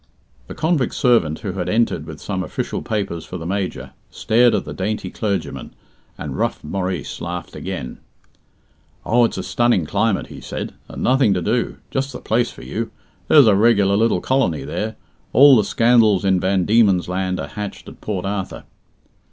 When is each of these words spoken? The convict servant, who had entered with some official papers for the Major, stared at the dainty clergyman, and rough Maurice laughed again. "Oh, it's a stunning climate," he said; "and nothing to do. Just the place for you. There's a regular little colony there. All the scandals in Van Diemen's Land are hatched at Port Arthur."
The 0.47 0.55
convict 0.55 0.95
servant, 0.95 1.41
who 1.41 1.51
had 1.51 1.69
entered 1.69 2.07
with 2.07 2.19
some 2.19 2.41
official 2.43 2.81
papers 2.81 3.23
for 3.23 3.37
the 3.37 3.45
Major, 3.45 3.91
stared 4.09 4.55
at 4.55 4.65
the 4.65 4.73
dainty 4.73 5.11
clergyman, 5.11 5.75
and 6.17 6.35
rough 6.35 6.63
Maurice 6.63 7.21
laughed 7.21 7.55
again. 7.55 7.99
"Oh, 9.05 9.25
it's 9.25 9.37
a 9.37 9.43
stunning 9.43 9.85
climate," 9.85 10.25
he 10.25 10.41
said; 10.41 10.73
"and 10.89 11.03
nothing 11.03 11.35
to 11.35 11.41
do. 11.43 11.77
Just 11.91 12.13
the 12.13 12.19
place 12.19 12.49
for 12.49 12.63
you. 12.63 12.89
There's 13.27 13.45
a 13.45 13.53
regular 13.55 13.95
little 13.95 14.21
colony 14.21 14.63
there. 14.63 14.95
All 15.33 15.55
the 15.55 15.63
scandals 15.63 16.25
in 16.25 16.39
Van 16.39 16.65
Diemen's 16.65 17.07
Land 17.07 17.39
are 17.39 17.49
hatched 17.49 17.87
at 17.87 18.01
Port 18.01 18.25
Arthur." 18.25 18.63